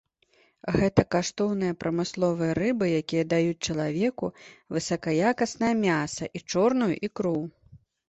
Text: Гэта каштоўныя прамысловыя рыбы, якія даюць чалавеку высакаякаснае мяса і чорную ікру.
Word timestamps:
Гэта 0.77 1.03
каштоўныя 1.15 1.75
прамысловыя 1.83 2.57
рыбы, 2.61 2.89
якія 3.01 3.27
даюць 3.35 3.61
чалавеку 3.67 4.33
высакаякаснае 4.79 5.73
мяса 5.87 6.23
і 6.37 6.47
чорную 6.53 6.93
ікру. 7.11 7.41